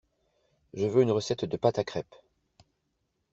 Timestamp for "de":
1.45-1.57